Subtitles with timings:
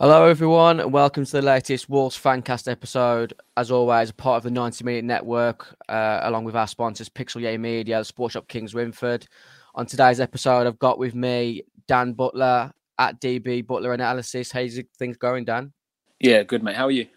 [0.00, 3.34] Hello, everyone, and welcome to the latest Wolves Fancast episode.
[3.56, 7.40] As always, a part of the 90 Minute Network, uh, along with our sponsors, Pixel
[7.40, 9.26] Yay Media, the Sports Shop Kingswinford.
[9.74, 14.52] On today's episode, I've got with me Dan Butler at DB Butler Analysis.
[14.52, 15.72] How's things going, Dan?
[16.20, 16.76] Yeah, good, mate.
[16.76, 17.08] How are you?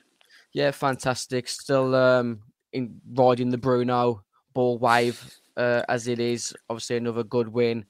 [0.51, 1.49] Yeah, fantastic.
[1.49, 2.39] Still um,
[2.73, 4.23] in riding the Bruno
[4.55, 5.23] ball wave
[5.55, 6.51] uh, as it is.
[6.67, 7.85] Obviously, another good win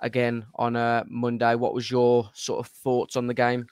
[0.00, 1.54] again on uh, Monday.
[1.54, 3.68] What was your sort of thoughts on the game?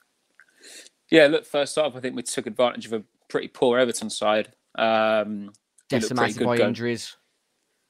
[1.11, 4.53] Yeah, look, first off, I think we took advantage of a pretty poor Everton side.
[4.77, 5.53] Um,
[5.89, 7.17] Decimated by injuries.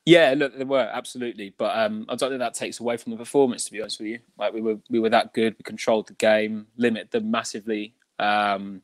[0.04, 3.16] Yeah, look, they were absolutely, but um, I don't think that takes away from the
[3.16, 3.64] performance.
[3.66, 5.54] To be honest with you, like we were, we were that good.
[5.56, 7.94] We controlled the game, limited them massively.
[8.18, 8.82] Um,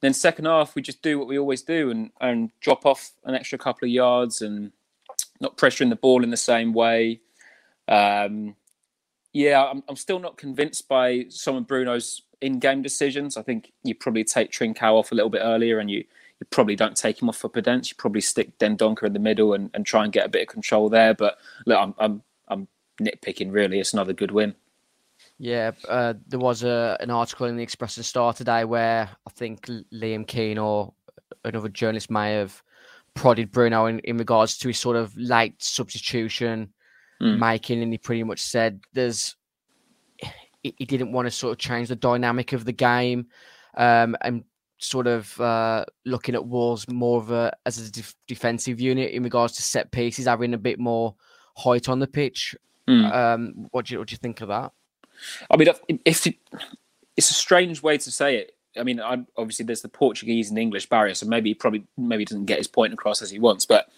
[0.00, 3.34] then second half, we just do what we always do and and drop off an
[3.34, 4.70] extra couple of yards and
[5.40, 7.20] not pressuring the ball in the same way.
[7.88, 8.54] Um,
[9.32, 13.36] yeah, I'm, I'm still not convinced by some of Bruno's in-game decisions.
[13.36, 16.76] I think you probably take Trincao off a little bit earlier, and you, you probably
[16.76, 17.88] don't take him off for Podence.
[17.88, 20.48] You probably stick Dendoncker in the middle and, and try and get a bit of
[20.48, 21.14] control there.
[21.14, 22.68] But look, I'm I'm, I'm
[23.00, 23.52] nitpicking.
[23.52, 24.54] Really, it's another good win.
[25.38, 29.30] Yeah, uh, there was a, an article in the Express and Star today where I
[29.30, 30.92] think Liam Keen or
[31.44, 32.62] another journalist may have
[33.14, 36.72] prodded Bruno in, in regards to his sort of late substitution
[37.20, 37.38] mm.
[37.38, 39.36] making, and he pretty much said there's
[40.62, 43.26] he, didn't want to sort of change the dynamic of the game
[43.76, 44.44] um, and
[44.78, 49.22] sort of uh, looking at Wolves more of a as a def- defensive unit in
[49.22, 51.14] regards to set pieces, having a bit more
[51.56, 52.54] height on the pitch.
[52.88, 53.12] Mm.
[53.12, 54.72] Um, what do you what do you think of that?
[55.50, 55.68] I mean,
[56.04, 56.36] if it,
[57.16, 58.56] it's a strange way to say it.
[58.76, 62.24] I mean, I'm, obviously there's the Portuguese and English barrier, so maybe he probably maybe
[62.24, 63.66] doesn't get his point across as he wants.
[63.66, 63.88] But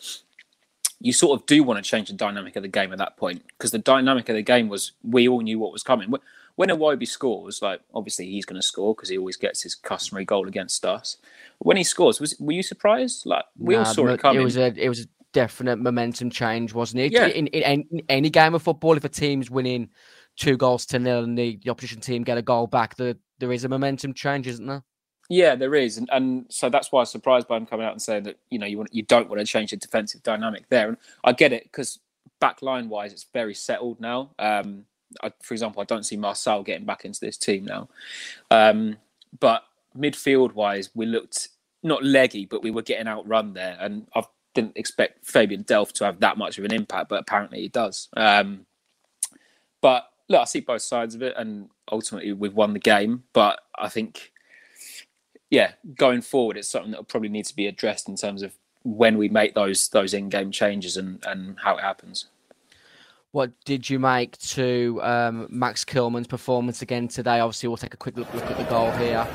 [1.01, 3.45] you sort of do want to change the dynamic of the game at that point
[3.57, 6.13] because the dynamic of the game was we all knew what was coming.
[6.57, 9.75] When a Iwobi scores, like obviously he's going to score because he always gets his
[9.75, 11.17] customary goal against us.
[11.59, 13.27] When he scores, was were you surprised?
[13.27, 14.41] Like we nah, all saw it coming.
[14.41, 17.13] It was a it was a definite momentum change, wasn't it?
[17.13, 17.27] Yeah.
[17.27, 19.91] In, in, in any game of football, if a team's winning
[20.37, 23.53] two goals to nil and the, the opposition team get a goal back, the, there
[23.53, 24.83] is a momentum change, isn't there?
[25.29, 27.93] Yeah, there is, and, and so that's why I was surprised by him coming out
[27.93, 30.69] and saying that you know you want you don't want to change the defensive dynamic
[30.69, 31.99] there, and I get it because
[32.41, 34.33] back line wise, it's very settled now.
[34.39, 34.85] Um,
[35.23, 37.89] I, for example, I don't see Marçal getting back into this team now,
[38.51, 38.97] um,
[39.41, 39.65] but
[39.97, 41.49] midfield wise, we looked
[41.83, 44.25] not leggy, but we were getting outrun there, and I
[44.55, 48.09] didn't expect Fabian Delph to have that much of an impact, but apparently he does.
[48.17, 48.67] Um,
[49.81, 53.61] but look, I see both sides of it, and ultimately we've won the game, but
[53.79, 54.33] I think
[55.51, 58.57] yeah, going forward, it's something that will probably needs to be addressed in terms of
[58.83, 62.27] when we make those those in-game changes and and how it happens.
[63.35, 67.41] What did you make to um, Max Kilman's performance again today?
[67.41, 69.27] Obviously, we'll take a quick look, look at the goal here.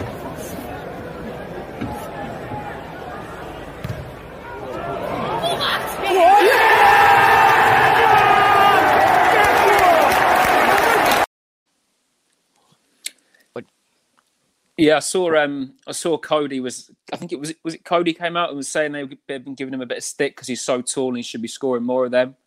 [14.77, 15.35] Yeah, I saw.
[15.35, 16.89] Um, I saw Coady was.
[17.11, 17.53] I think it was.
[17.65, 20.03] Was it Coady came out and was saying they've been giving him a bit of
[20.05, 22.37] stick because he's so tall and he should be scoring more of them.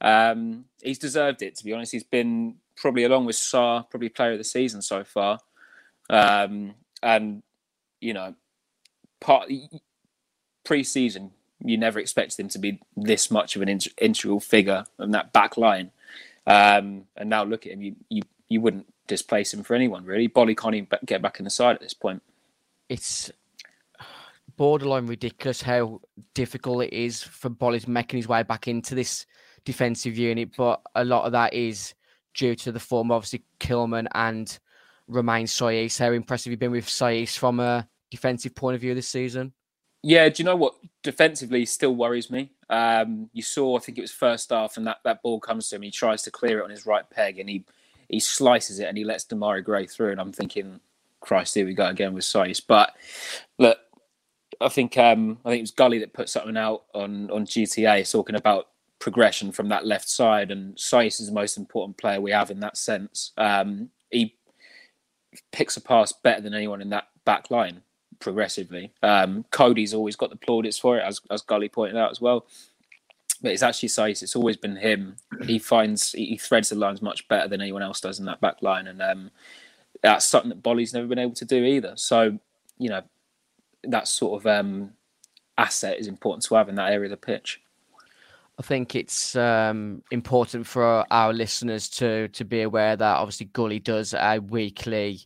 [0.00, 1.92] Um, he's deserved it to be honest.
[1.92, 5.38] He's been probably along with Sá, probably player of the season so far.
[6.10, 7.42] Um, and
[8.00, 8.34] you know,
[9.20, 9.50] part
[10.64, 11.30] pre-season,
[11.64, 15.56] you never expected him to be this much of an integral figure in that back
[15.56, 15.90] line.
[16.46, 17.82] Um, and now look at him.
[17.82, 20.28] You you you wouldn't displace him for anyone really.
[20.28, 22.22] Boly can't even get back in the side at this point.
[22.88, 23.30] It's
[24.56, 26.00] borderline ridiculous how
[26.34, 29.26] difficult it is for Boly's making his way back into this
[29.66, 31.92] defensive unit, but a lot of that is
[32.32, 34.58] due to the form, obviously Kilman and
[35.08, 35.98] Romain Saïss.
[35.98, 39.52] How impressive you've been with Saïss from a defensive point of view this season?
[40.02, 40.74] Yeah, do you know what?
[41.02, 42.52] Defensively, still worries me.
[42.70, 45.76] Um, you saw, I think it was first half, and that, that ball comes to
[45.76, 45.82] him.
[45.82, 47.64] He tries to clear it on his right peg, and he
[48.08, 50.12] he slices it and he lets Demarai Gray through.
[50.12, 50.78] And I'm thinking,
[51.18, 52.62] Christ, here we go again with Saïss.
[52.64, 52.94] But
[53.58, 53.78] look,
[54.60, 58.10] I think um, I think it was Gully that put something out on on GTA
[58.10, 62.30] talking about progression from that left side, and Saïss is the most important player we
[62.30, 63.32] have in that sense.
[63.36, 64.34] Um, he
[65.52, 67.82] picks a pass better than anyone in that back line
[68.20, 68.92] progressively.
[69.02, 72.46] Um, Coady's always got the plaudits for it, as as Gully pointed out as well
[73.42, 74.22] but it's actually Saïss.
[74.22, 75.16] It's always been him.
[75.44, 78.62] He finds he threads the lines much better than anyone else does in that back
[78.62, 79.30] line, and um,
[80.02, 81.92] that's something that Boly's never been able to do either.
[81.96, 82.38] So
[82.78, 83.02] you know
[83.84, 84.92] that sort of um,
[85.58, 87.60] asset is important to have in that area of the pitch.
[88.58, 93.78] I think it's um, important for our listeners to to be aware that obviously Gully
[93.78, 95.20] does a weekly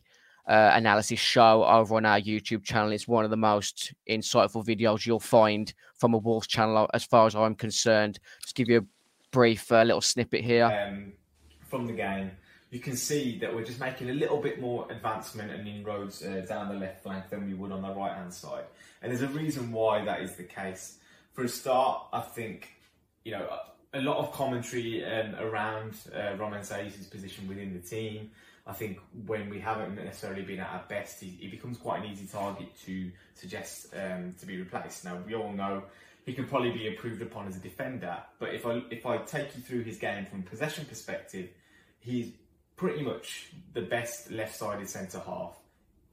[0.47, 2.91] uh, analysis show over on our YouTube channel.
[2.91, 7.25] It's one of the most insightful videos you'll find from a Wolves channel, as far
[7.25, 8.19] as I'm concerned.
[8.41, 8.85] Just give you a
[9.31, 10.65] brief uh, little snippet here.
[10.65, 11.13] Um,
[11.69, 12.31] from the game,
[12.69, 16.45] you can see that we're just making a little bit more advancement and inroads uh,
[16.49, 18.65] down the left flank than we would on the right hand side.
[19.01, 20.97] And there's a reason why that is the case.
[21.31, 22.73] For a start, I think,
[23.23, 23.47] you know,
[23.93, 28.31] a lot of commentary um, around uh, Romain Saïss's position within the team.
[28.65, 32.11] I think when we haven't necessarily been at our best, he, he becomes quite an
[32.11, 35.03] easy target to suggest um, to be replaced.
[35.03, 35.83] Now we all know
[36.25, 39.55] he can probably be improved upon as a defender, but if I if I take
[39.55, 41.49] you through his game from possession perspective,
[41.99, 42.31] he's
[42.75, 45.55] pretty much the best left-sided centre half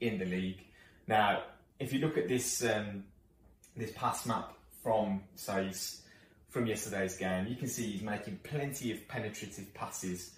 [0.00, 0.64] in the league.
[1.06, 1.42] Now,
[1.78, 3.04] if you look at this um,
[3.76, 6.00] this pass map from Saiss
[6.48, 10.34] from yesterday's game, you can see he's making plenty of penetrative passes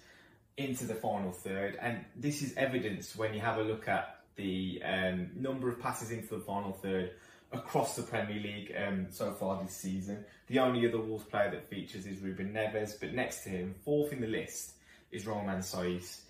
[0.57, 4.81] into the final third, and this is evidenced when you have a look at the
[4.85, 7.11] um, number of passes into the final third
[7.51, 10.23] across the Premier League um, so far this season.
[10.47, 14.13] The only other Wolves player that features is Ruben Neves, but next to him, fourth
[14.13, 14.73] in the list,
[15.11, 16.21] is Romain Saiss.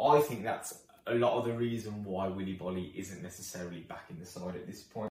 [0.00, 4.18] I think that's a lot of the reason why Willy Boly isn't necessarily back in
[4.18, 5.10] the side at this point.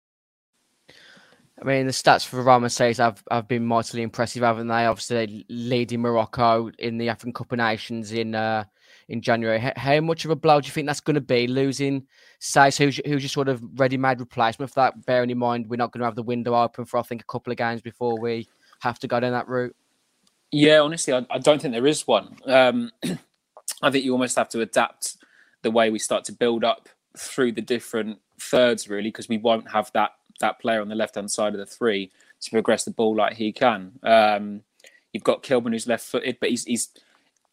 [1.60, 2.98] I mean, the stats for Romain Saiss
[3.30, 4.86] have, been mightily impressive, haven't they?
[4.86, 8.64] Obviously, leading Morocco in the African Cup of Nations in uh,
[9.10, 9.58] in January.
[9.58, 12.06] How, how, much of a blow do you think that's going to be, losing
[12.40, 15.92] Saiss, who's, who's your sort of ready-made replacement for that, bearing in mind we're not
[15.92, 18.48] going to have the window open for, I think, a couple of games before we
[18.80, 19.74] have to go down that route?
[20.52, 22.36] Yeah, honestly, I, I don't think there is one.
[22.46, 22.92] Um,
[23.82, 25.16] I think you almost have to adapt
[25.62, 29.70] the way we start to build up through the different thirds, really, because we won't
[29.70, 32.10] have that that player on the left hand side of the three
[32.40, 33.92] to progress the ball like he can.
[34.02, 34.62] Um,
[35.12, 36.88] you've got Kilman who's left footed, but he's he's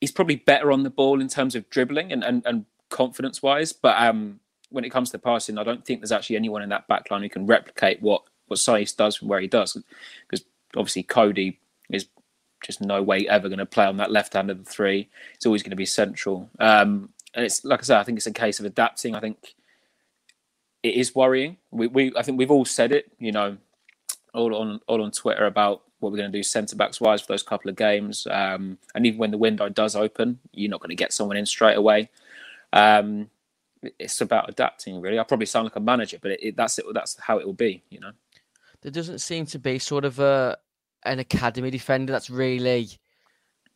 [0.02, 3.74] he's probably better on the ball in terms of dribbling and, and, and confidence wise.
[3.74, 4.40] But um,
[4.70, 7.22] when it comes to passing, I don't think there's actually anyone in that back line
[7.22, 9.78] who can replicate what what Saiss does from where he does.
[10.28, 10.46] Because
[10.76, 12.08] obviously Coady is
[12.64, 15.10] just no way ever going to play on that left hand of the three.
[15.36, 16.50] It's always going to be central.
[16.60, 19.16] Um, and it's like I said, I think it's a case of adapting.
[19.16, 19.56] I think
[20.84, 21.58] it is worrying.
[21.72, 23.58] We, we I think we've all said it, you know,
[24.34, 27.34] all on all on Twitter about what we're going to do centre backs wise for
[27.34, 28.28] those couple of games.
[28.30, 31.46] Um, and even when the window does open, you're not going to get someone in
[31.46, 32.10] straight away.
[32.72, 33.30] Um,
[34.00, 35.20] it's about adapting, really.
[35.20, 36.86] I probably sound like a manager, but it, it, that's it.
[36.94, 38.12] That's how it will be, you know.
[38.82, 40.58] There doesn't seem to be sort of a
[41.06, 42.90] an academy defender that's really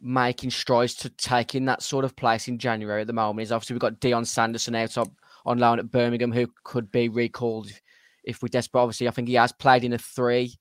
[0.01, 3.43] making strides to taking that sort of place in January at the moment.
[3.43, 5.11] Is obviously we've got Dion Sanderson out on
[5.45, 7.69] on loan at Birmingham who could be recalled
[8.23, 8.81] if we're desperate.
[8.81, 10.55] Obviously, I think he has played in a three.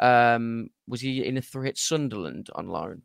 [0.00, 3.02] Um, was he in a three at Sunderland on loan?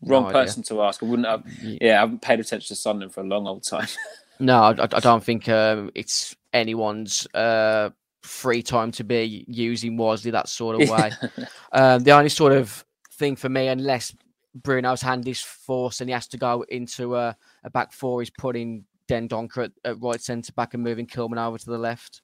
[0.00, 1.02] Wrong no person to ask.
[1.02, 1.42] I wouldn't have.
[1.60, 3.88] Yeah, I haven't paid attention to Sunderland for a long old time.
[4.38, 7.90] no, I, I, don't think um, it's anyone's uh,
[8.22, 11.10] free time to be using Worsley that sort of way.
[11.72, 12.84] um, the only sort of
[13.14, 14.14] thing for me, unless
[14.54, 18.30] Bruno's hand is forced and he has to go into a, a back four, is
[18.30, 22.22] putting Dendoncker at, at right centre back and moving Kilman over to the left?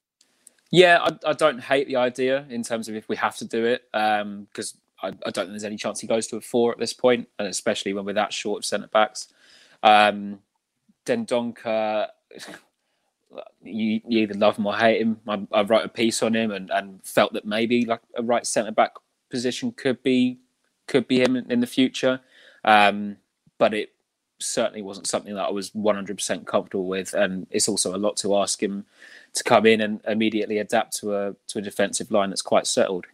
[0.71, 3.65] Yeah, I, I, don't hate the idea in terms of if we have to do
[3.65, 6.71] it, because um, I, I, don't think there's any chance he goes to a four
[6.71, 9.27] at this point, and especially when we're that short of centre backs.
[9.83, 10.39] Um,
[11.05, 12.07] Dendoncker,
[13.61, 15.19] you, you, either love him or hate him.
[15.27, 18.45] I, I wrote a piece on him and, and felt that maybe like a right
[18.45, 18.91] centre back
[19.29, 20.39] position could be
[20.87, 22.19] could be him in, in the future,
[22.63, 23.17] um,
[23.57, 23.94] but it
[24.39, 27.13] certainly wasn't something that I was 100% comfortable with.
[27.13, 28.85] And it's also a lot to ask him
[29.33, 33.05] to come in and immediately adapt to a to a defensive line that's quite settled.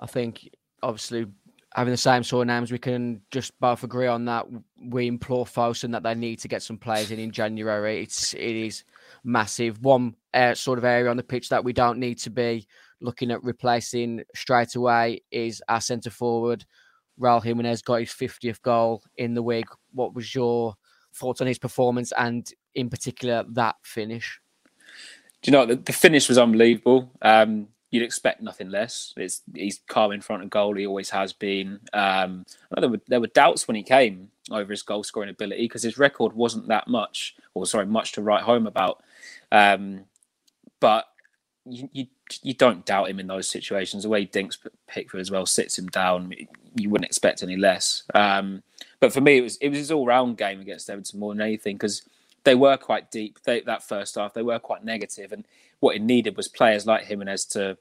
[0.00, 0.50] I think
[0.82, 1.26] obviously
[1.74, 4.46] having the same sort of names, we can just both agree on that.
[4.80, 8.02] We implore Fosun that they need to get some players in in January.
[8.02, 8.84] It's it is
[9.24, 9.82] massive.
[9.82, 12.66] One uh, sort of area on the pitch that we don't need to be
[13.00, 16.64] looking at replacing straight away is our centre forward.
[17.20, 19.66] Raul Jimenez got his 50th goal in the week.
[19.92, 20.74] What was your
[21.14, 24.40] thoughts on his performance and, in particular, that finish?
[25.42, 27.10] Do you know the, the finish was unbelievable?
[27.22, 29.12] Um, you'd expect nothing less.
[29.16, 30.74] It's, he's calm in front of goal.
[30.74, 31.78] He always has been.
[31.92, 32.44] Um,
[32.76, 35.96] there were there were doubts when he came over his goal scoring ability because his
[35.96, 39.02] record wasn't that much, or sorry, much to write home about.
[39.52, 40.06] Um,
[40.80, 41.04] but
[41.66, 42.06] you, you,
[42.42, 44.02] you don't doubt him in those situations.
[44.02, 46.32] The way dinks Pickford as well sits him down.
[46.76, 48.02] You wouldn't expect any less.
[48.14, 48.62] Um,
[49.00, 51.42] but for me, it was it was his all round game against Everton more than
[51.42, 52.02] anything because
[52.44, 53.38] they were quite deep.
[53.44, 55.46] They, that first half, they were quite negative, and
[55.80, 57.78] what it needed was players like Jimenez to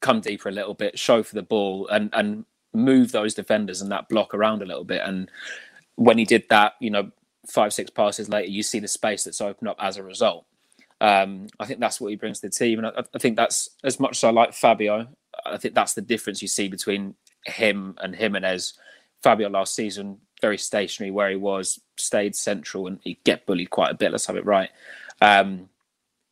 [0.00, 3.90] come deeper a little bit, show for the ball, and and move those defenders and
[3.90, 5.02] that block around a little bit.
[5.04, 5.30] And
[5.96, 7.10] when he did that, you know,
[7.46, 10.46] five, six passes later, you see the space that's opened up as a result.
[11.00, 13.70] Um, I think that's what he brings to the team, and I, I, think that's
[13.82, 15.08] as much as I like Fabio.
[15.46, 17.14] I think that's the difference you see between
[17.46, 18.74] him and Jimenez.
[19.22, 23.90] Fabio last season very stationary where he was, stayed central, and he get bullied quite
[23.90, 24.10] a bit.
[24.10, 24.70] Let's have it right.
[25.20, 25.68] Um,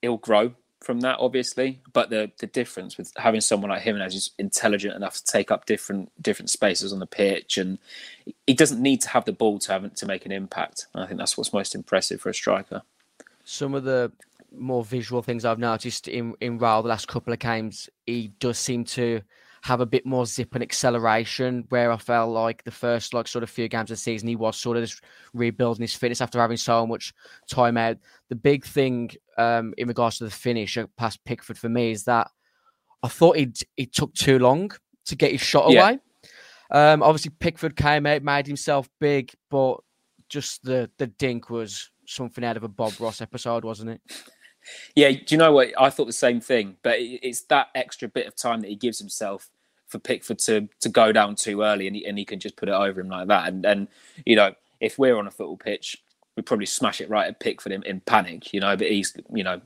[0.03, 4.31] he'll grow from that, obviously, but the the difference with having someone like Jimenez who's
[4.39, 7.79] intelligent enough to take up different different spaces on the pitch, and
[8.47, 10.87] he doesn't need to have the ball to have to make an impact.
[10.95, 12.83] And I think that's what's most impressive for a striker.
[13.45, 14.13] Some of the
[14.53, 18.59] more visual things I've noticed in in Raul the last couple of games, he does
[18.59, 19.21] seem to
[19.63, 21.65] have a bit more zip and acceleration.
[21.69, 24.37] Where I felt like the first like sort of few games of the season, he
[24.37, 25.03] was sort of just
[25.35, 27.13] rebuilding his fitness after having so much
[27.51, 27.99] time out.
[28.29, 32.31] The big thing um, in regards to the finish past Pickford for me is that
[33.03, 34.71] I thought he it took too long
[35.07, 35.83] to get his shot yeah.
[35.83, 35.99] away.
[36.71, 39.79] Um, obviously, Pickford came out, made himself big, but
[40.29, 44.01] just the the dink was something out of a Bob Ross episode, wasn't it?
[44.95, 45.73] Yeah, do you know what?
[45.79, 48.99] I thought the same thing, but it's that extra bit of time that he gives
[48.99, 49.49] himself
[49.87, 52.69] for Pickford to to go down too early, and he, and he can just put
[52.69, 53.49] it over him like that.
[53.49, 53.89] And and
[54.25, 55.97] you know, if we're on a football pitch,
[56.37, 58.77] we probably smash it right at Pickford in, in panic, you know.
[58.77, 59.61] But he's you know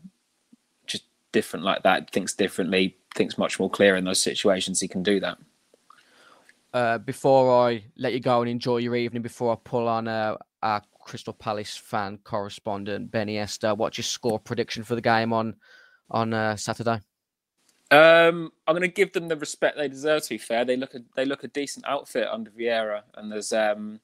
[0.87, 2.11] just different like that.
[2.11, 2.97] Thinks differently.
[3.15, 4.81] Thinks much more clear in those situations.
[4.81, 5.39] He can do that.
[6.73, 10.37] Uh, before I let you go and enjoy your evening, before I pull on uh,
[10.63, 13.75] our Crystal Palace fan correspondent Benny Esther.
[13.75, 15.57] What's your score prediction for the game on
[16.11, 17.01] on uh, Saturday?
[17.91, 20.23] Um, I'm going to give them the respect they deserve.
[20.23, 23.53] To be fair, they look a they look a decent outfit under Vieira, and there's
[23.53, 24.01] um,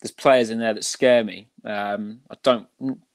[0.00, 1.48] there's players in there that scare me.
[1.64, 2.66] Um, I don't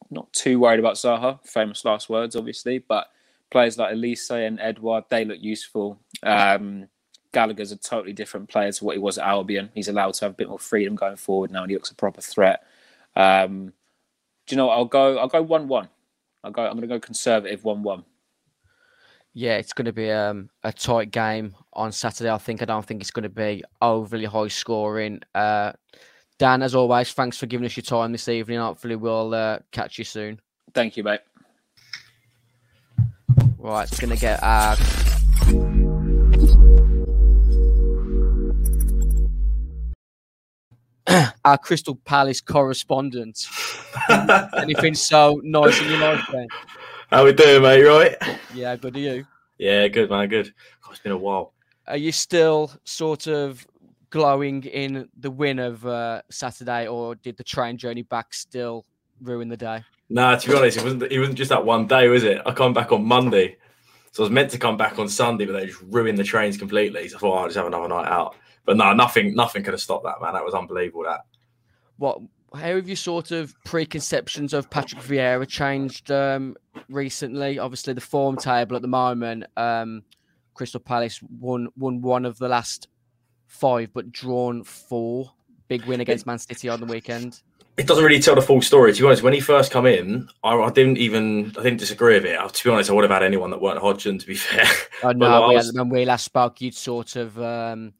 [0.10, 1.46] not too worried about Zaha.
[1.46, 3.08] Famous last words, obviously, but
[3.52, 6.00] players like Olise and Edouard they look useful.
[6.24, 6.88] Um,
[7.32, 9.70] Gallagher's a totally different player to what he was at Albion.
[9.74, 11.96] He's allowed to have a bit more freedom going forward now, and he looks a
[11.96, 12.64] proper threat.
[13.16, 13.74] Um,
[14.48, 14.68] do you know?
[14.68, 14.78] What?
[14.78, 15.18] I'll go.
[15.20, 15.90] I'll go one-one.
[16.44, 16.64] I'll go.
[16.64, 18.04] I'm going to go conservative one-one.
[19.34, 22.32] Yeah, it's going to be um, a tight game on Saturday.
[22.32, 22.62] I think.
[22.62, 25.22] I don't think it's going to be overly high scoring.
[25.36, 25.74] Uh,
[26.40, 28.60] Dan, as always, thanks for giving us your time this evening.
[28.60, 30.40] Hopefully, we'll uh, catch you soon.
[30.74, 31.20] Thank you, mate.
[33.60, 34.40] Right, it's going to get.
[34.42, 34.76] Uh,
[41.46, 43.48] our Crystal Palace correspondent.
[44.58, 46.48] Anything so nice in your life, Ben?
[47.10, 47.84] How we doing, mate?
[47.84, 48.16] Right?
[48.54, 48.94] Yeah, good.
[48.94, 49.26] to you?
[49.58, 50.30] Yeah, good, man.
[50.30, 50.54] Good.
[50.82, 51.54] God, it's been a while.
[51.88, 53.66] Are you still sort of
[54.12, 58.86] glowing in the win of uh, Saturday, or did the train journey back still
[59.22, 59.84] ruin the day?
[60.10, 61.04] Nah, to be honest, it wasn't.
[61.04, 62.42] It wasn't just that one day, was it?
[62.46, 63.58] I come back on Monday,
[64.12, 66.58] so I was meant to come back on Sunday, but they just ruined the trains
[66.58, 67.08] completely.
[67.08, 68.36] So I thought oh, I'll just have another night out.
[68.70, 70.34] But no, nothing, nothing could have stopped that, man.
[70.34, 71.02] That was unbelievable.
[71.04, 71.22] That.
[71.98, 72.20] What?
[72.54, 76.56] How have your sort of preconceptions of Patrick Vieira changed um,
[76.88, 77.58] recently?
[77.58, 80.04] Obviously, the form table at the moment, um,
[80.54, 82.90] Crystal Palace won won one of the last
[83.48, 85.34] five, but drawn four.
[85.68, 87.42] Big win against Man City on the weekend.
[87.76, 88.94] It doesn't really tell the full story.
[88.94, 92.14] To be honest, when he first come in, I, I didn't even I didn't disagree
[92.14, 92.54] with it.
[92.54, 94.20] To be honest, I would have had anyone that weren't Hodgson.
[94.20, 94.68] To be fair,
[95.02, 95.74] oh, no, like, was...
[95.74, 97.94] when we last spoke, you'd sort of um,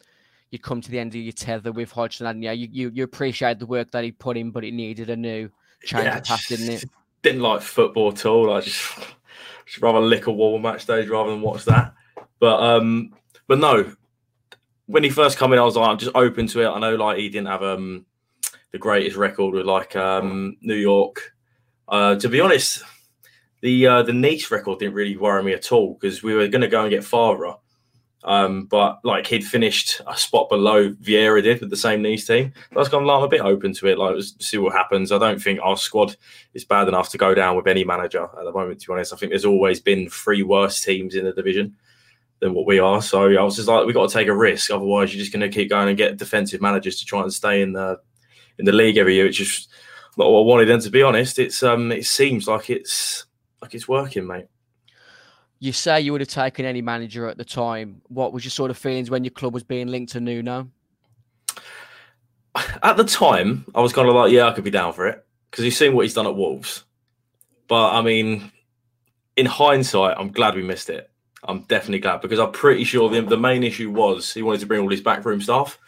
[0.52, 3.04] you come to the end of your tether with Hodgson, and yeah, you, you you
[3.04, 5.50] appreciate the work that he put in, but it needed a new
[5.84, 6.86] change yeah, of path, didn't it?
[7.22, 8.54] Didn't like football at all.
[8.54, 8.82] I just,
[9.66, 11.94] just rather lick a wall match days rather than watch that.
[12.40, 13.14] But um,
[13.48, 13.94] but no,
[14.88, 16.70] when he first came in, I was like, I'm just open to it.
[16.70, 18.06] I know like he didn't have um
[18.72, 21.34] the greatest record with like um New York.
[21.88, 22.84] Uh, to be honest,
[23.62, 26.62] the uh, the Nice record didn't really worry me at all because we were going
[26.62, 27.56] to go and get Favre
[28.24, 32.52] um, but like he'd finished a spot below Vieira did with the same Nice team.
[32.56, 33.98] So I was of like, I'm a bit open to it.
[33.98, 35.12] Like, see what happens.
[35.12, 36.16] I don't think our squad
[36.54, 38.82] is bad enough to go down with any manager at the moment.
[38.82, 41.76] To be honest, I think there's always been three worse teams in the division
[42.40, 43.02] than what we are.
[43.02, 44.70] So I was just like, we got to take a risk.
[44.70, 47.62] Otherwise, you're just going to keep going and get defensive managers to try and stay
[47.62, 48.00] in the
[48.58, 49.70] in the league every year, which is
[50.18, 50.70] not what I wanted.
[50.70, 53.26] And to be honest, it's um, it seems like it's
[53.62, 54.48] like it's working, mate
[55.60, 58.02] you say you would have taken any manager at the time.
[58.08, 60.70] What was your sort of feelings when your club was being linked to Nuno?
[62.82, 65.26] At the time, I was kind of like, yeah, I could be down for it
[65.52, 66.84] because you've seen what he's done at Wolves.
[67.68, 68.52] But I mean,
[69.38, 71.10] in hindsight, I'm glad we missed it.
[71.44, 74.66] I'm definitely glad because I'm pretty sure the, the main issue was he wanted to
[74.66, 75.80] bring all his backroom staff.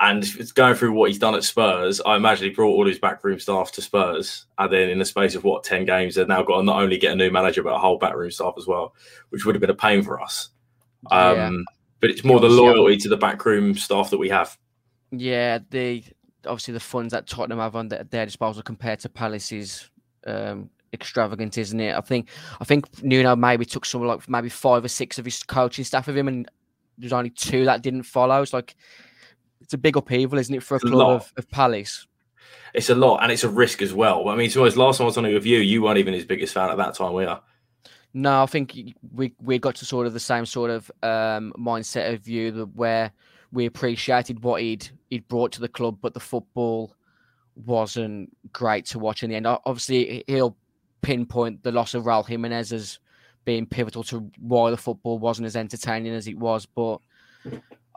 [0.00, 2.00] And going through what he's done at Spurs.
[2.06, 5.34] I imagine he brought all his backroom staff to Spurs, and then in the space
[5.34, 7.74] of what ten games, they've now got to not only get a new manager but
[7.74, 8.94] a whole backroom staff as well,
[9.30, 10.50] which would have been a pain for us.
[11.10, 11.46] Yeah.
[11.46, 11.64] Um,
[12.00, 14.56] but it's more the loyalty to the backroom staff that we have.
[15.10, 16.04] Yeah, the
[16.46, 19.90] obviously the funds that Tottenham have on their, their disposal compared to Palace's
[20.26, 21.96] um, extravagant, isn't it?
[21.96, 22.28] I think
[22.60, 26.06] I think Nuno maybe took some like maybe five or six of his coaching staff
[26.06, 26.48] with him, and
[26.98, 28.42] there's only two that didn't follow.
[28.42, 28.76] It's like
[29.68, 31.16] it's a big upheaval, isn't it, for a a club lot.
[31.16, 32.06] of, of Palace?
[32.72, 34.30] It's a lot, and it's a risk as well.
[34.30, 36.14] I mean, to honest, last time I was on it with you, you weren't even
[36.14, 37.36] his biggest fan at that time, were you?
[38.14, 38.74] No, I think
[39.12, 43.12] we we got to sort of the same sort of um, mindset of view where
[43.52, 46.96] we appreciated what he'd he'd brought to the club, but the football
[47.54, 49.46] wasn't great to watch in the end.
[49.46, 50.56] Obviously, he'll
[51.02, 52.98] pinpoint the loss of Raul Jimenez as
[53.44, 57.00] being pivotal to why the football wasn't as entertaining as it was, but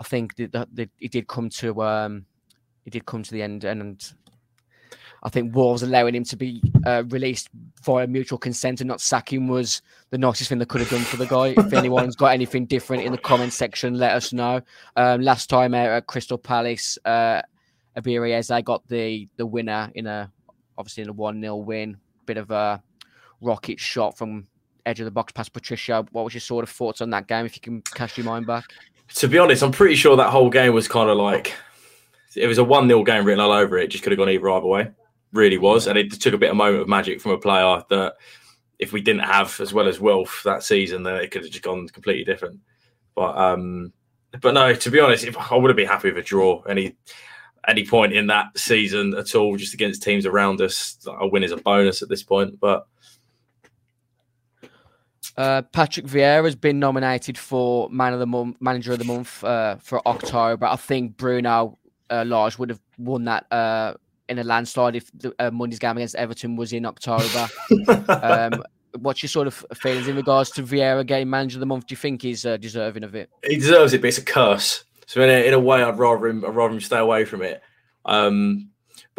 [0.02, 0.68] I think that,
[1.00, 2.26] it did come to um,
[2.86, 4.04] it did come to the end, and
[5.22, 7.50] I think Wolves allowing him to be uh, released
[7.84, 11.04] via mutual consent and not sack him was the nicest thing they could have done
[11.04, 11.50] for the guy.
[11.56, 14.60] if anyone's got anything different in the comment section, let us know.
[14.96, 17.44] Um, last time out at Crystal Palace, uh,
[17.96, 20.32] Abiri Eze got the the winner in a
[20.80, 21.98] obviously in a one 0 win.
[22.26, 22.82] Bit of a
[23.40, 24.48] rocket shot from
[24.88, 26.08] edge of the box past Patrício.
[26.12, 27.46] What was your sort of thoughts on that game?
[27.46, 28.66] If you can cast your mind back.
[29.16, 31.54] To be honest, I'm pretty sure that whole game was kind of like
[32.36, 33.88] it was a one 0 game written all over it.
[33.88, 34.92] Just could have gone either either way.
[35.34, 38.16] Really was, and it took a bit of moment of magic from a player that
[38.80, 41.64] if we didn't have as well as Wilf that season, then it could have just
[41.64, 42.60] gone completely different.
[43.16, 43.94] But um,
[44.42, 46.96] but no, to be honest, I would have been happy with a draw any
[47.68, 49.56] any point in that season at all.
[49.56, 52.60] Just against teams around us, a win is a bonus at this point.
[52.60, 52.88] But
[55.38, 59.44] Uh, Patrick Vieira has been nominated for man of the month, manager of the month
[59.44, 60.66] uh, for October.
[60.66, 61.78] I think Bruno
[62.10, 63.94] uh, Lage would have won that uh,
[64.30, 67.48] in a landslide if the, uh, Monday's game against Everton was in October.
[68.10, 68.64] um,
[69.00, 71.88] what's your sort of feelings in regards to Vieira getting manager of the month?
[71.88, 73.30] Do you think he's uh, deserving of it?
[73.46, 74.84] he deserves it, but it's a curse.
[75.06, 77.42] So in a, in a way, I'd rather him, I'd rather him stay away from
[77.42, 77.62] it.
[78.06, 78.71] Um,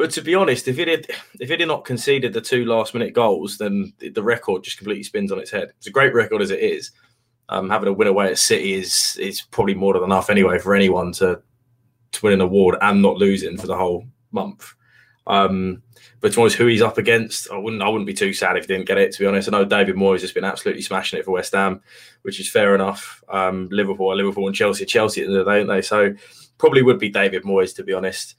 [0.02, 1.06] but to be honest, if it had,
[1.38, 5.04] if it had not conceded the two last minute goals, then the, record just completely
[5.04, 5.72] spins on its head.
[5.78, 6.90] It's a great record as it is.
[7.48, 10.74] Um, having a win away at City is is probably more than enough anyway for
[10.74, 11.40] anyone to
[12.10, 14.74] to win an award and not losing for the whole month.
[15.28, 15.84] Um,
[16.20, 18.74] but towards who he's up against, I wouldn't I wouldn't be too sad if he
[18.74, 19.12] didn't get it.
[19.12, 21.80] To be honest, I know David Moyes has been absolutely smashing it for West Ham,
[22.22, 23.22] which is fair enough.
[23.28, 25.80] Um, Liverpool, Liverpool, and Chelsea, Chelsea, don't they?
[25.80, 26.12] So
[26.58, 28.34] probably would be David Moyes to be honest.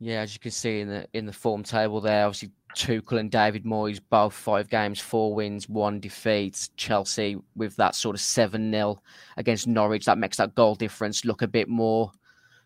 [0.00, 3.30] Yeah, as you can see in the in the form table there, obviously Tuchel and
[3.30, 6.70] David Moyes both five games, four wins, one defeat.
[6.76, 9.02] Chelsea with that sort of seven 0
[9.36, 12.10] against Norwich, that makes that goal difference look a bit more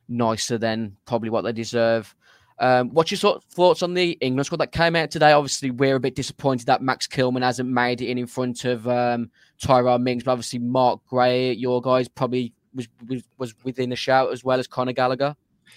[0.09, 2.15] nicer than probably what they deserve.
[2.61, 5.33] Um, what's your sort of thoughts on the England squad that came out today?
[5.33, 8.87] Obviously, we're a bit disappointed that Max Kilman hasn't made it in in front of
[8.87, 9.29] um,
[9.61, 14.33] Tyrone Mings, but obviously Marc Guehi, your guys, probably was was, was within a shout
[14.33, 15.35] as well as Conor Gallagher.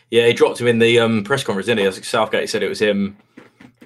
[0.10, 1.88] Yeah, he dropped him in the um, press conference, didn't he?
[1.88, 3.18] I think Southgate said it was him,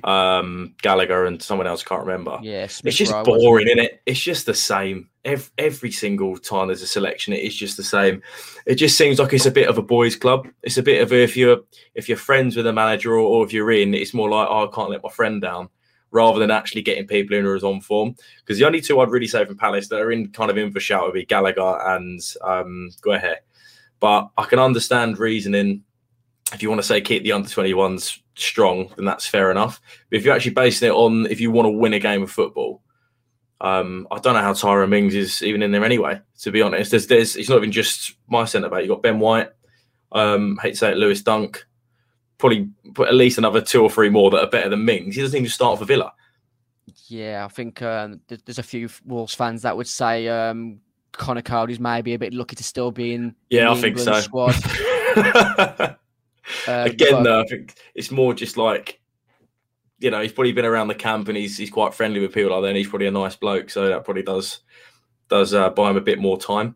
[0.03, 1.83] um, Gallagher, and someone else.
[1.85, 2.39] I can't remember.
[2.41, 4.01] Yeah, Smith It's just boring, isn't it?
[4.05, 5.09] It's just the same.
[5.23, 8.21] Every, every single time there's a selection, it is just the same.
[8.65, 10.47] It just seems like it's a bit of a boys' club.
[10.63, 11.59] It's a bit of a, if you're
[11.95, 14.67] if you're friends with a manager or, or if you're in, it's more like oh,
[14.67, 15.69] I can't let my friend down,
[16.11, 18.15] rather than actually getting people in who are on form.
[18.39, 20.71] Because the only two I'd really say from Palace that are in kind of in
[20.71, 23.35] for shout would be Gallagher and um, Guehi.
[23.99, 25.83] But I can understand reasoning
[26.53, 29.81] if you want to say keep the under 21s strong, then that's fair enough.
[30.09, 32.31] But if you're actually basing it on if you want to win a game of
[32.31, 32.81] football,
[33.61, 36.19] um, I don't know how Tyra Mings is even in there anyway.
[36.39, 38.83] To be honest, there's, there's it's not even just my centre back.
[38.83, 39.49] You have got Ben White,
[40.11, 41.65] um, hate to say it, Lewis Dunk,
[42.37, 45.15] probably put at least another two or three more that are better than Mings.
[45.15, 46.11] He doesn't even start for Villa.
[47.07, 51.79] Yeah, I think um, there's a few Wolves fans that would say um, Conor Coady's
[51.79, 53.35] maybe a bit lucky to still be in.
[53.49, 54.19] Yeah, I the think so.
[54.19, 54.55] Squad.
[56.67, 58.99] Um, Again, though, I think it's more just like
[59.99, 62.51] you know he's probably been around the camp and he's he's quite friendly with people
[62.51, 62.69] like that.
[62.69, 64.59] And he's probably a nice bloke, so that probably does
[65.29, 66.75] does uh, buy him a bit more time.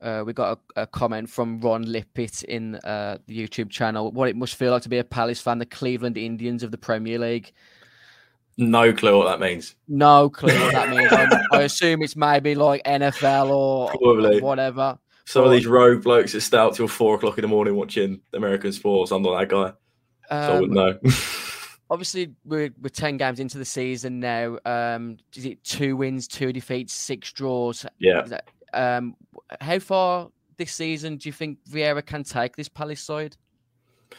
[0.00, 4.12] Uh, we got a, a comment from Ron Lippitt in uh, the YouTube channel.
[4.12, 6.78] What it must feel like to be a Palace fan, the Cleveland Indians of the
[6.78, 7.52] Premier League.
[8.58, 9.74] No clue what that means.
[9.88, 11.12] No clue what that means.
[11.52, 14.40] I, I assume it's maybe like NFL or Probably.
[14.40, 14.98] whatever.
[15.26, 18.20] Some of these rogue blokes that stay out till four o'clock in the morning watching
[18.32, 19.10] American sports.
[19.10, 19.72] I'm not that guy,
[20.30, 20.98] so I Um, wouldn't know.
[21.90, 24.58] obviously, we're, we're 10 games into the season now.
[24.64, 27.84] Um, is it two wins, two defeats, six draws?
[27.98, 29.16] yeah, that- Um,
[29.60, 33.36] how far this season do you think Vieira can take this Palace side?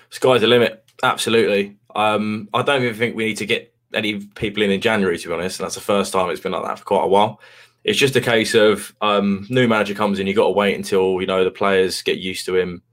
[0.10, 0.84] sky's the limit.
[1.04, 1.78] Absolutely.
[1.96, 5.17] Um, I don't even think we need to get any people in in January.
[5.17, 7.08] To be honest, and that's the first time it's been like that for quite a
[7.08, 7.39] while.
[7.88, 10.28] It's just a case of um, new manager comes in.
[10.28, 12.84] You got to wait until you know the players get used to him.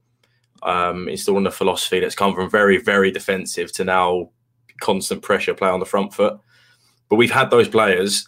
[0.65, 4.29] um, installing a philosophy that's come from very, very defensive to now
[4.81, 6.39] constant pressure play on the front foot.
[7.09, 8.27] But we've had those players.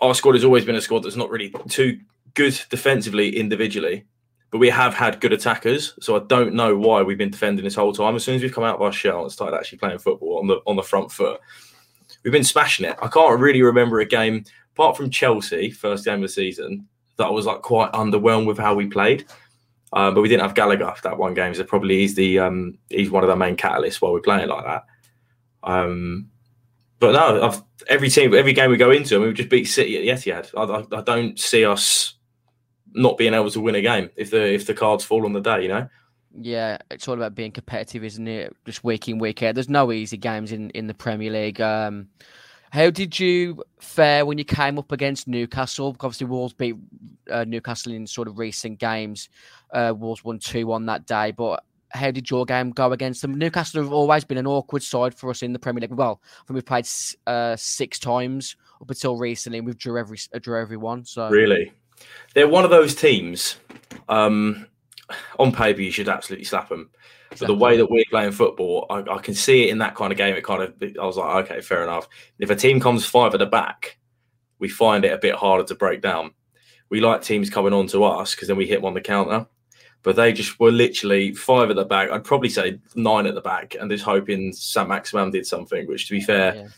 [0.00, 1.98] Our squad has always been a squad that's not really too
[2.34, 4.04] good defensively individually,
[4.50, 5.94] but we have had good attackers.
[6.00, 8.14] So I don't know why we've been defending this whole time.
[8.14, 10.46] As soon as we've come out of our shell and started actually playing football on
[10.46, 11.40] the on the front foot,
[12.22, 12.96] we've been smashing it.
[13.02, 14.44] I can't really remember a game
[14.76, 16.86] apart from Chelsea, first game of the season,
[17.16, 19.24] that I was like quite underwhelmed with how we played.
[19.92, 22.76] Um, but we didn't have Gallagher for that one game, so probably he's the um,
[22.90, 24.84] he's one of the main catalysts while we're playing like that.
[25.62, 26.28] Um,
[26.98, 29.64] but no, I've, every team, every game we go into, I mean, we just beat
[29.64, 30.50] City at the Etihad.
[30.56, 32.14] I, I, I, don't see us
[32.92, 35.40] not being able to win a game if the if the cards fall on the
[35.40, 35.88] day, you know.
[36.38, 38.54] Yeah, it's all about being competitive, isn't it?
[38.66, 39.54] Just week in, week out.
[39.54, 41.62] There's no easy games in, in the Premier League.
[41.62, 42.08] Um,
[42.70, 45.96] how did you fare when you came up against Newcastle?
[46.00, 46.76] Obviously, Wolves beat
[47.30, 49.28] uh, Newcastle in sort of recent games.
[49.72, 51.32] Uh, Wolves won 2 1 that day.
[51.32, 53.34] But how did your game go against them?
[53.34, 55.92] Newcastle have always been an awkward side for us in the Premier League.
[55.92, 56.88] Well, I think we've played
[57.26, 61.04] uh, six times up until recently, and we've drew every uh, drew every one.
[61.04, 61.72] So really,
[62.34, 63.56] they're one of those teams.
[64.08, 64.66] Um,
[65.38, 66.90] on paper, you should absolutely slap them.
[67.36, 67.54] Exactly.
[67.54, 70.10] But the way that we're playing football, I, I, can see it in that kind
[70.10, 70.34] of game.
[70.34, 72.08] It kind of, I was like, okay, fair enough.
[72.38, 73.98] If a team comes five at the back,
[74.58, 76.30] we find it a bit harder to break down.
[76.88, 79.46] We like teams coming on to us because then we hit them on the counter.
[80.02, 82.10] But they just were literally five at the back.
[82.10, 85.86] I'd probably say nine at the back, and just hoping Saint-Maximin did something.
[85.86, 86.68] Which, to be fair, yeah.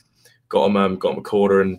[0.49, 1.79] got him, um, got him a quarter and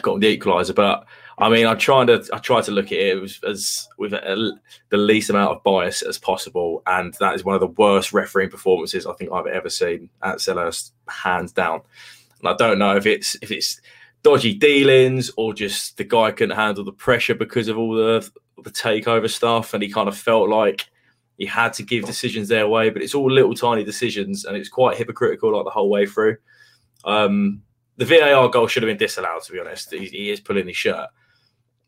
[0.00, 0.74] got him the equaliser.
[0.74, 1.06] But
[1.38, 4.96] I mean, I tried to I tried to look at it as, with a, the
[4.96, 9.06] least amount of bias as possible, and that is one of the worst refereeing performances
[9.06, 11.82] I think I've ever seen at Selhurst, hands down.
[12.38, 13.80] And I don't know if it's if it's
[14.22, 18.28] dodgy dealings or just the guy couldn't handle the pressure because of all the
[18.64, 20.88] the takeover stuff, and he kind of felt like
[21.36, 22.88] he had to give decisions their way.
[22.88, 26.38] But it's all little tiny decisions, and it's quite hypocritical like the whole way through.
[27.04, 27.62] Um,
[27.98, 29.42] the VAR goal should have been disallowed.
[29.42, 31.08] To be honest, he, he is pulling his shirt.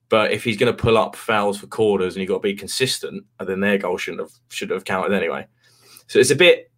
[0.09, 2.55] But if he's going to pull up fouls for corners and you've got to be
[2.55, 5.47] consistent, then their goal shouldn't have should have counted anyway.
[6.07, 6.71] So it's a bit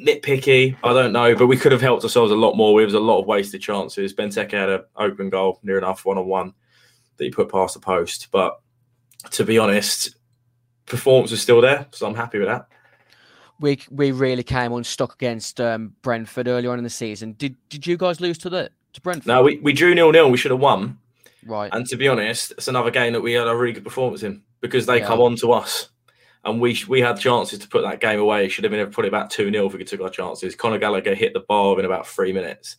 [0.00, 0.76] nitpicky.
[0.82, 2.78] I don't know, but we could have helped ourselves a lot more.
[2.78, 4.14] There was a lot of wasted chances.
[4.14, 6.54] Benteke had an open goal near enough one on one
[7.16, 8.28] that he put past the post.
[8.30, 8.58] But
[9.32, 10.16] to be honest,
[10.86, 12.68] performance was still there, so I'm happy with that.
[13.60, 17.34] We we really came unstuck against um, Brentford early on in the season.
[17.34, 19.28] Did did you guys lose to the to Brentford?
[19.28, 20.30] No, we, we drew nil nil.
[20.30, 20.98] We should have won.
[21.44, 21.70] Right.
[21.72, 24.42] And to be honest, it's another game that we had a really good performance in
[24.60, 25.06] because they yeah.
[25.06, 25.88] come on to us.
[26.44, 28.48] And we we had chances to put that game away.
[28.48, 30.56] Should have been probably about 2 0 if we took our chances.
[30.56, 32.76] Conor Gallagher hit the bar in about three minutes.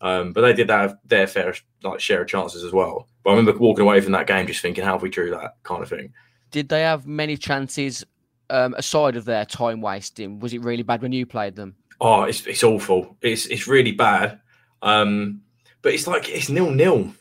[0.00, 3.08] Um, but they did have their fair like share of chances as well.
[3.22, 5.56] But I remember walking away from that game just thinking, how have we drew that
[5.62, 6.12] kind of thing?
[6.50, 8.04] Did they have many chances
[8.48, 10.38] um, aside of their time wasting?
[10.38, 11.74] Was it really bad when you played them?
[12.00, 13.16] Oh, it's, it's awful.
[13.20, 14.40] It's it's really bad.
[14.82, 15.42] Um,
[15.82, 17.12] but it's like it's nil nil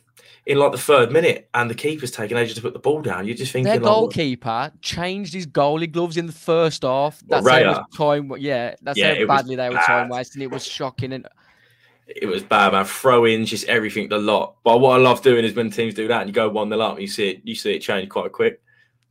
[0.46, 3.26] in like the third minute, and the keeper's taking ages to put the ball down.
[3.26, 7.22] You're just thinking their goalkeeper like, changed his goalie gloves in the first half.
[7.28, 8.32] That's how time.
[8.38, 9.86] Yeah, that's yeah, how badly they were bad.
[9.86, 10.42] time wasting.
[10.42, 11.28] It was shocking and.
[12.08, 12.86] It was bad, man.
[12.86, 14.56] Throw ins, just everything, the lot.
[14.64, 16.82] But what I love doing is when teams do that and you go one nil
[16.82, 18.60] up, you see it, you see it change quite quick.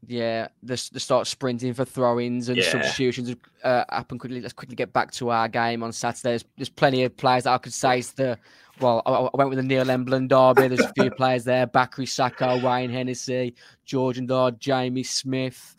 [0.07, 2.71] Yeah, they, they start sprinting for throw-ins and yeah.
[2.71, 3.35] substitutions
[3.65, 4.41] uh, happen quickly.
[4.41, 6.31] Let's quickly get back to our game on Saturday.
[6.31, 8.39] There's, there's plenty of players that I could say is the
[8.81, 10.69] well, I, I, went with the Neil Emblen derby.
[10.69, 15.77] There's a few players there: Bakary Sako, Wayne Hennessy, George Ndah, Jamie Smith.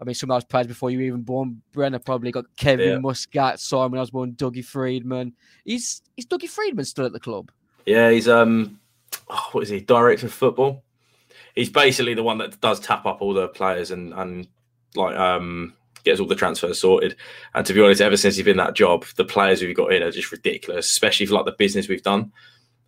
[0.00, 1.62] I mean, some of those players before you were even born.
[1.72, 2.98] Brenner probably got Kevin yeah.
[2.98, 5.32] Muscat, Simon Osborn, Dougie Freedman.
[5.64, 7.50] Is is Dougie Freedman still at the club?
[7.84, 8.78] Yeah, he's um,
[9.28, 9.80] oh, what is he?
[9.80, 10.82] Director of football.
[11.56, 14.46] He's basically the one that does tap up all the players and and
[14.94, 17.16] like um gets all the transfers sorted.
[17.54, 20.02] And to be honest, ever since he's been that job, the players we've got in
[20.02, 22.30] are just ridiculous, especially for like the business we've done.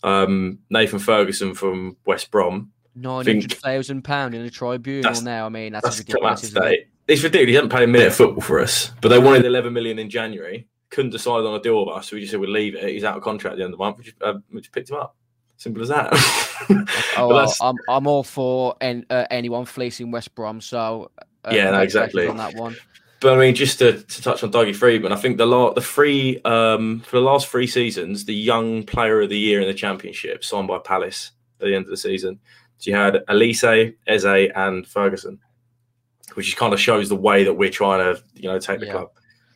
[0.04, 2.70] Um, Nathan Ferguson from West Brom.
[2.94, 5.46] Nine hundred thousand pound in a tribunal now.
[5.46, 6.52] I mean, that's, that's ridiculous.
[6.54, 6.88] It?
[7.08, 7.48] It's ridiculous.
[7.48, 10.10] He hasn't played a minute of football for us, but they wanted eleven million in
[10.10, 10.68] January.
[10.90, 12.88] Couldn't decide on a deal with us, so we just said we'd leave it.
[12.88, 13.98] He's out of contract at the end of the month.
[13.98, 15.16] We just, uh, we just picked him up.
[15.58, 16.08] Simple as that.
[17.16, 20.60] oh, well, I'm I'm all for uh, anyone fleecing West Brom.
[20.60, 21.10] So
[21.44, 22.76] uh, yeah, no, exactly on that one.
[23.20, 25.80] But I mean, just to, to touch on Dougie Freedman, I think the la- the
[25.80, 29.74] three um, for the last three seasons, the young player of the year in the
[29.74, 32.38] championship signed by Palace at the end of the season.
[32.78, 35.40] So you had Olise, Eze, and Ferguson,
[36.34, 38.92] which kind of shows the way that we're trying to you know take the yeah.
[38.92, 39.10] club.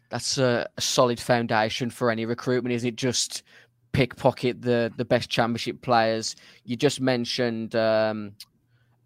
[0.09, 2.97] That's a, a, solid foundation for any recruitment, isn't it?
[2.97, 3.45] Just
[3.93, 6.37] pickpocket the the best championship players.
[6.65, 8.33] You just mentioned um,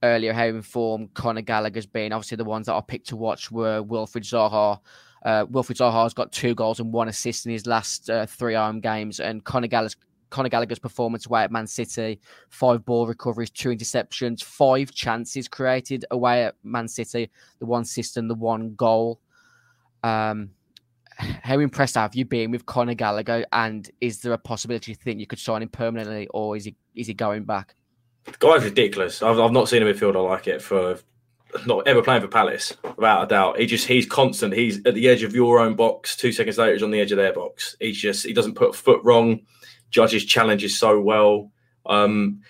[0.02, 2.12] earlier how informed Conor Gallagher's been.
[2.12, 4.78] Obviously, the ones that I picked to watch were Wilfried Zaha,
[5.24, 8.80] Uh, Wilfried Zaha's got two goals and one assist in his last uh, three home
[8.80, 9.96] games, and Conor Gallagher's,
[10.30, 16.04] Conor Gallagher's performance away at Man City, five ball recoveries, two interceptions, five chances created
[16.10, 19.18] away at Man City, the one assist and the one goal.
[20.04, 20.50] Um,
[21.16, 23.46] how impressed have you been with Conor Gallagher?
[23.52, 26.76] And is there a possibility you think you could sign him permanently, or is he
[26.94, 27.74] is he going back?
[28.24, 29.22] The guy's ridiculous.
[29.22, 30.98] I've, I've not seen a midfielder like it for
[31.64, 33.58] not ever playing for Palace, without a doubt.
[33.58, 34.52] He just he's constant.
[34.52, 36.16] He's at the edge of your own box.
[36.16, 37.76] Two seconds later, he's on the edge of their box.
[37.80, 39.40] He's just he doesn't put foot wrong.
[39.90, 41.50] Judges challenges so well.
[41.86, 42.40] Um,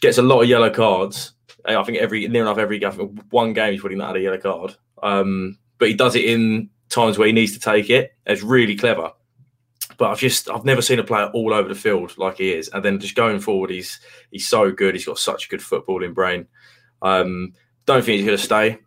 [0.00, 1.32] gets a lot of yellow cards.
[1.64, 2.80] I think every near enough every
[3.30, 4.76] one game he's probably not had a yellow card.
[5.02, 8.12] Um, but he does it in times where he needs to take it.
[8.26, 9.12] It's really clever.
[9.98, 12.68] But I've just I've never seen a player all over the field like he is.
[12.68, 13.98] And then just going forward, he's
[14.30, 14.94] he's so good.
[14.94, 16.46] He's got such a good footballing brain.
[17.02, 17.54] Um,
[17.86, 18.78] don't think he's going to stay.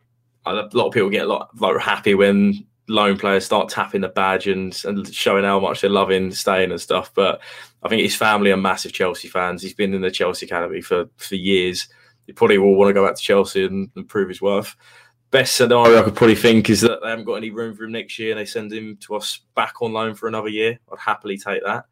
[0.45, 4.09] A lot of people get a lot like happy when loan players start tapping the
[4.09, 7.13] badge and, and showing how much they're loving staying and stuff.
[7.13, 7.39] But
[7.83, 9.61] I think his family are massive Chelsea fans.
[9.61, 11.87] He's been in the Chelsea academy for for years.
[12.27, 14.75] He probably will want to go back to Chelsea and, and prove his worth
[15.31, 17.91] best scenario I could probably think is that they haven't got any room for him
[17.91, 20.79] next year and they send him to us back on loan for another year.
[20.91, 21.85] I'd happily take that.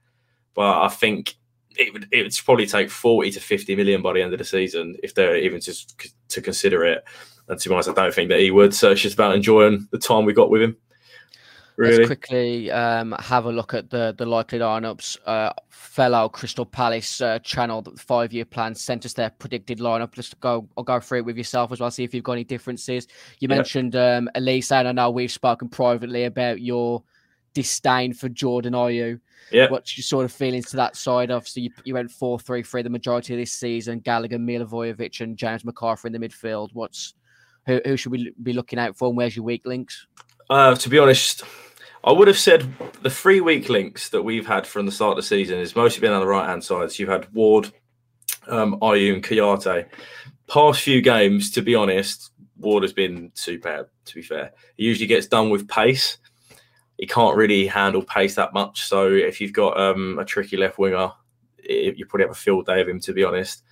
[0.54, 1.36] But I think
[1.78, 4.46] it would it would probably take 40 to 50 million by the end of the
[4.46, 7.04] season if they're even just to consider it.
[7.48, 8.74] And to be honest, I don't think that he would.
[8.74, 10.78] So it's just about enjoying the time we got with him.
[11.78, 11.98] Really?
[11.98, 15.18] Let's quickly um, have a look at the the likely lineups.
[15.28, 20.12] Uh, fellow Crystal Palace uh, channel, the five year plan sent us their predicted lineup.
[20.12, 21.92] Just go, I'll go through it with yourself as well.
[21.92, 23.08] See if you've got any differences.
[23.40, 23.56] You yeah.
[23.56, 27.04] mentioned um, Olise, and I know we've spoken privately about your
[27.54, 29.20] disdain for Jordan Ayew.
[29.52, 29.70] Yeah.
[29.70, 31.30] What's your sort of feelings to that side?
[31.30, 34.00] Obviously, you, you went 4 3 3 the majority of this season.
[34.00, 36.70] Gallagher, Milivojevic, and James McArthur in the midfield.
[36.74, 37.14] What's
[37.68, 39.10] who, who should we be looking out for?
[39.10, 40.08] And where's your weak links?
[40.50, 41.44] Uh, to be honest,
[42.04, 45.18] I would have said the three weak links that we've had from the start of
[45.18, 46.92] the season is mostly been on the right hand side.
[46.92, 47.72] So you've had Ward,
[48.48, 49.88] um, Ayew, and Kouyaté.
[50.48, 53.88] Past few games, to be honest, Ward has been superb.
[54.06, 56.18] To be fair, he usually gets done with pace.
[56.98, 58.84] He can't really handle pace that much.
[58.84, 61.12] So if you've got um, a tricky left winger,
[61.58, 63.00] it, you probably have a field day of him.
[63.02, 63.64] To be honest.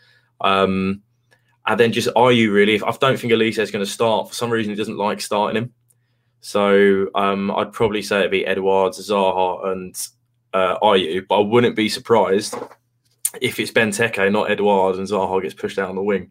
[0.42, 1.02] Um,
[1.66, 2.82] and then just Ayew really?
[2.82, 4.28] I don't think Olise is going to start.
[4.28, 5.74] For some reason, he doesn't like starting him.
[6.46, 10.08] So um, I'd probably say it'd be Edouard, Zaha, and
[10.54, 12.54] uh, but I wouldn't be surprised
[13.42, 16.30] if it's Benteke, not Edouard, and Zaha gets pushed out on the wing.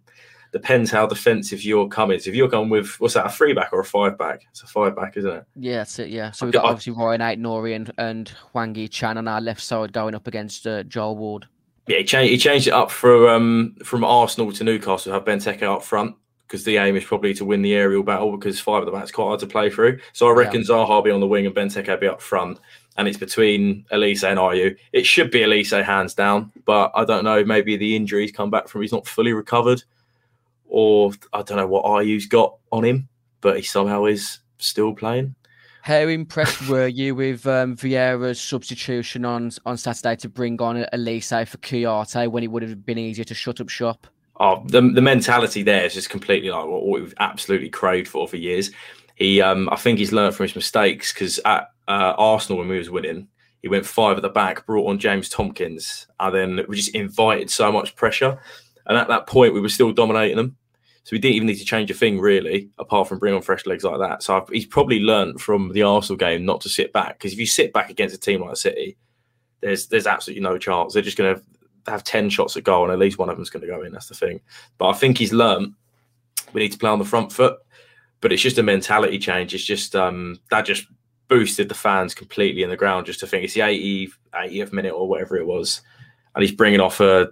[0.52, 2.20] Depends how defensive you're coming.
[2.20, 4.46] So if you're going with what's that, a three back or a five back?
[4.50, 5.46] It's a five back, isn't it?
[5.56, 6.10] Yeah, that's it.
[6.10, 6.30] Yeah.
[6.30, 10.14] So we've got obviously Ryan Aït-Nouri and, and Hwang Hee-chan on our left side going
[10.14, 11.46] up against uh, Joel Ward.
[11.88, 15.62] Yeah, he changed, he changed it up for um, from Arsenal to Newcastle, have Benteke
[15.64, 16.14] up front
[16.46, 19.10] because the aim is probably to win the aerial battle because five of the back's
[19.10, 19.98] quite hard to play through.
[20.12, 20.68] So I reckon yeah.
[20.68, 22.58] Zaha be on the wing and Benteke be up front,
[22.96, 24.76] and it's between Olise and Ayew.
[24.92, 27.44] It should be Olise hands down, but I don't know.
[27.44, 29.82] Maybe the injuries come back from he's not fully recovered,
[30.68, 33.08] or I don't know what Ayew's got on him,
[33.40, 35.34] but he somehow is still playing.
[35.82, 41.46] How impressed were you with um, Vieira's substitution on on Saturday to bring on Olise
[41.46, 44.06] for Kouyaté when it would have been easier to shut up shop?
[44.40, 48.36] Oh, the, the mentality there is just completely like what, we've absolutely craved for for
[48.36, 48.70] years.
[49.16, 52.78] He, um, I think he's learned from his mistakes because at uh, Arsenal when we
[52.78, 53.28] was winning,
[53.62, 57.50] he went five at the back, brought on James Tomkins, and then we just invited
[57.50, 58.38] so much pressure.
[58.86, 60.56] And at that point, we were still dominating them.
[61.04, 63.66] So we didn't even need to change a thing really, apart from bring on fresh
[63.66, 64.22] legs like that.
[64.22, 67.38] So I've, he's probably learned from the Arsenal game not to sit back because if
[67.38, 68.96] you sit back against a team like City,
[69.60, 70.92] there's there's absolutely no chance.
[70.92, 71.42] They're just going to
[71.86, 73.92] have 10 shots at goal and at least one of them's going to go in.
[73.92, 74.40] That's the thing.
[74.78, 75.74] But I think he's learned
[76.52, 77.58] we need to play on the front foot.
[78.20, 79.54] But it's just a mentality change.
[79.54, 80.86] It's just um, that just
[81.28, 84.94] boosted the fans completely in the ground just to think it's the 80th, 80th minute
[84.94, 85.82] or whatever it was.
[86.34, 87.28] And he's bringing off a,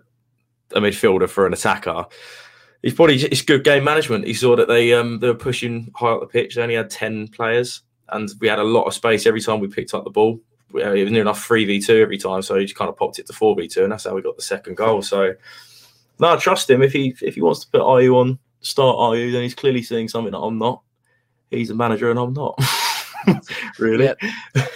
[0.73, 2.05] a midfielder for an attacker.
[2.83, 4.27] He's probably it's good game management.
[4.27, 6.57] He saw that they um, they were pushing high up the pitch.
[6.57, 9.69] They only had 10 players and we had a lot of space every time we
[9.69, 10.41] picked up the ball
[10.75, 13.19] it was near enough three v two every time, so he just kind of popped
[13.19, 15.03] it to four v two, and that's how we got the second goal.
[15.03, 15.35] So,
[16.19, 16.83] no, I trust him.
[16.83, 20.09] If he if he wants to put Ayew on start Ayew, then he's clearly seeing
[20.09, 20.83] something that I'm not.
[21.51, 22.59] He's a manager, and I'm not.
[23.79, 24.19] really, yep.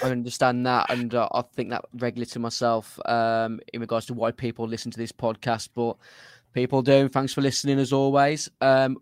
[0.03, 4.15] I understand that, and uh, I think that regularly to myself um, in regards to
[4.15, 5.97] why people listen to this podcast, but
[6.53, 7.09] people do.
[7.09, 8.51] Thanks for listening as always.
[8.61, 8.99] Um,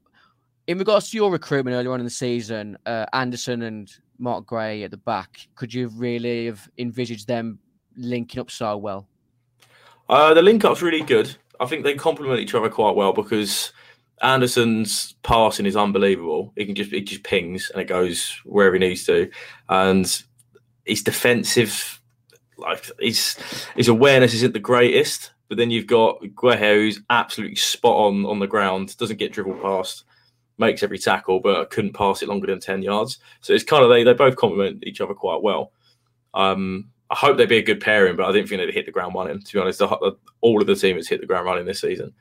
[0.67, 4.85] in regards to your recruitment earlier on in the season, uh, Andersen and Marc Guehi
[4.85, 7.59] at the back, could you really have envisaged them
[7.97, 9.07] linking up so well?
[10.09, 11.35] Uh, the link up's really good.
[11.61, 13.73] I think they complement each other quite well because
[14.23, 16.53] Andersen's passing is unbelievable.
[16.57, 19.31] He can just it just pings and it goes wherever he needs to,
[19.69, 20.23] and
[20.85, 22.01] his defensive,
[22.59, 23.37] like his
[23.77, 25.31] his awareness isn't the greatest.
[25.49, 29.63] But then you've got Guehi, who's absolutely spot on on the ground, doesn't get dribbled
[29.63, 30.05] past,
[30.59, 33.19] makes every tackle, but couldn't pass it longer than ten yards.
[33.41, 35.73] So it's kind of they they both complement each other quite well.
[36.35, 38.93] Um, I hope they'd be a good pairing, but I didn't think they'd hit the
[38.93, 39.41] ground running.
[39.41, 42.13] To be honest, all of the team has hit the ground running this season.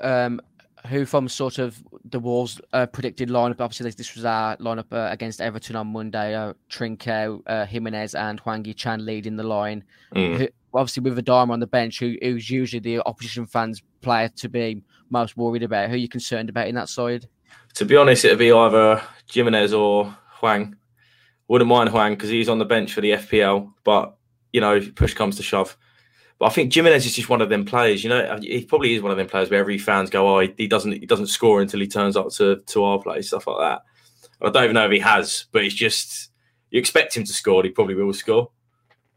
[0.00, 0.40] Um,
[0.86, 3.60] who from sort of the Wolves uh, predicted lineup?
[3.60, 6.34] Obviously, this, was our lineup uh, against Everton on Monday.
[6.34, 9.84] Uh, Trincao, uh, Jimenez, and Hwang Chan leading the line.
[10.14, 10.38] Mm.
[10.38, 14.48] Who, obviously, with Adama on the bench, who, who's usually the opposition fans' player to
[14.48, 15.88] be most worried about.
[15.88, 17.28] Who are you concerned about in that side?
[17.74, 20.76] To be honest, it'd be either Jimenez or Hwang.
[21.48, 24.16] Wouldn't mind Hwang because he's on the bench for the FPL, but
[24.52, 25.76] you know, push comes to shove.
[26.38, 28.02] But I think Jimenez is just one of them players.
[28.02, 30.66] You know, he probably is one of them players where every fans go, "Oh, he,
[30.66, 33.82] doesn't he doesn't score until he turns up to to our place," stuff like that.
[34.40, 36.30] I don't even know if he has, but it's just
[36.70, 37.62] you expect him to score.
[37.62, 38.50] He probably will score,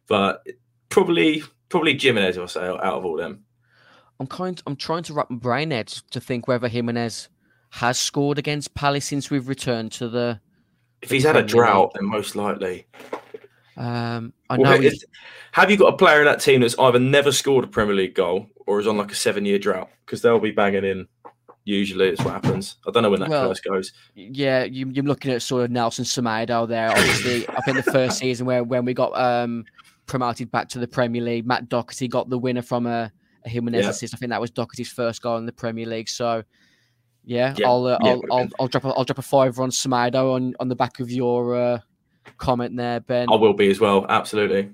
[0.07, 0.45] but
[0.89, 2.37] probably probably Jimenez.
[2.37, 3.44] I say out of all them,
[4.19, 4.61] I'm kind.
[4.65, 7.29] I'm trying to wrap my brain head to think whether Jimenez
[7.71, 10.39] has scored against Palace since we've returned to the
[11.01, 12.87] if he's had a drought, then most likely.
[13.77, 14.77] Um, I know.
[14.77, 14.91] Well,
[15.51, 18.15] have you got a player in that team that's either never scored a Premier League
[18.15, 19.89] goal or is on like a seven-year drought?
[20.05, 21.07] Because they'll be banging in.
[21.65, 22.77] Usually, it's what happens.
[22.87, 23.91] I don't know when that well, goes.
[24.13, 26.91] Yeah, you, are looking at sort of Nelson Semedo there.
[26.91, 29.65] Obviously, I think the first season where when we got um,
[30.05, 33.11] promoted back to the Premier League, Matt Doherty got the winner from a
[33.45, 33.89] Jimenez yeah.
[33.89, 34.13] assist.
[34.13, 36.09] I think that was Doherty's first goal in the Premier League.
[36.09, 36.43] So
[37.23, 37.67] yeah, yeah.
[37.67, 40.55] I'll, uh, yeah, I'll, I'll, I'll drop a, I'll drop a fiver on Semedo on
[40.59, 41.79] on the back of your uh,
[42.37, 43.27] comment there, Ben.
[43.31, 44.05] I will be as well.
[44.07, 44.71] Absolutely.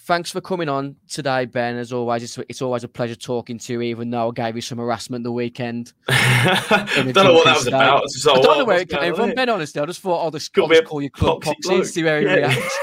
[0.00, 1.76] Thanks for coming on today, Ben.
[1.76, 4.62] As always, it's, it's always a pleasure talking to you, even though I gave you
[4.62, 5.94] some harassment the weekend.
[6.08, 8.08] I don't know what that was about.
[8.10, 9.80] So I don't know where it came from, Ben, honestly.
[9.80, 11.42] I just thought I'll just, I'll just call you Club
[11.84, 12.34] see where he yeah.
[12.34, 12.78] reacts.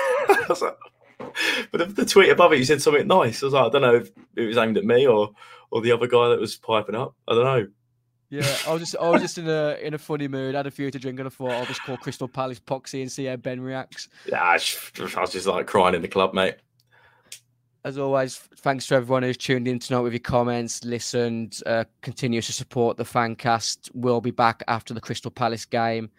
[1.72, 3.44] but the tweet above it, you said something nice.
[3.44, 5.32] I was like, I don't know if it was aimed at me or,
[5.72, 7.16] or the other guy that was piping up.
[7.28, 7.68] I don't know.
[8.34, 10.56] Yeah, I was just I was just in a in a funny mood.
[10.56, 13.04] I had a few to drink, and I thought I'll just call Crystal Palace Poxy
[13.04, 14.10] and see how Ben reacts.
[14.26, 16.56] Yeah, I, was just like crying in the club, mate.
[17.86, 22.48] As always, thanks to everyone who's tuned in tonight with your comments, listened, uh, continues
[22.48, 23.92] to support the fancast.
[23.94, 26.10] We'll be back after the Crystal Palace game,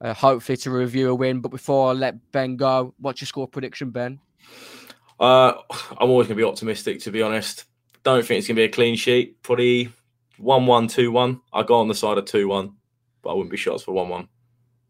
[0.00, 1.40] uh, hopefully to review a win.
[1.40, 4.20] But before I let Ben go, what's your score prediction, Ben?
[5.18, 5.54] Uh,
[5.98, 7.64] I'm always going to be optimistic, to be honest.
[8.02, 9.42] Don't think it's going to be a clean sheet.
[9.42, 9.92] Probably
[10.38, 11.40] one one two one.
[11.52, 12.74] I go on the side of two one,
[13.22, 14.28] but I wouldn't be shots for one one.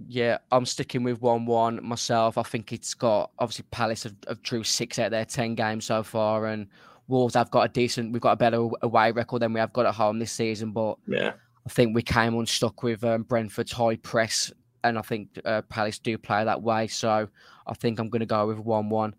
[0.08, 2.36] Yeah, I'm sticking with one one myself.
[2.36, 5.84] I think it's got obviously Palace have, have drew six out of their ten games
[5.84, 6.66] so far, and
[7.06, 8.12] Wolves have got a decent.
[8.12, 10.96] We've got a better away record than we have got at home this season, but
[11.06, 11.34] yeah,
[11.66, 14.50] I think we came unstuck with um, Brentford's high press,
[14.82, 16.88] and I think uh, Palace do play that way.
[16.88, 17.28] So
[17.66, 19.14] I think I'm going to go with one one.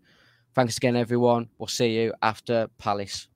[0.56, 1.50] Thanks again, everyone.
[1.58, 3.28] We'll see you after Palace.